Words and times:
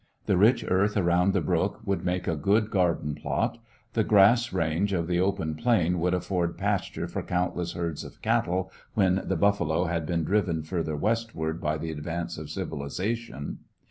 The 0.25 0.35
rich 0.35 0.65
earth 0.67 0.97
around 0.97 1.31
the 1.31 1.41
brook 1.41 1.81
would 1.85 2.03
make 2.03 2.27
a 2.27 2.35
good 2.35 2.71
garden 2.71 3.17
spot. 3.19 3.59
The 3.93 4.03
grass 4.03 4.51
range 4.51 4.93
of 4.93 5.05
the 5.05 5.19
open 5.19 5.53
plain 5.53 5.99
would 5.99 6.15
afford 6.15 6.57
pasture 6.57 7.07
for 7.07 7.21
countless 7.21 7.73
herds 7.73 8.03
of 8.03 8.19
cattle 8.23 8.71
when 8.95 9.21
the 9.23 9.35
buffalo 9.37 9.83
had 9.85 10.07
been 10.07 10.23
driven 10.23 10.63
further 10.63 10.95
west 10.95 11.35
ward 11.35 11.61
by 11.61 11.77
the 11.77 11.91
advance 11.91 12.39
of 12.39 12.49
civilization. 12.49 13.59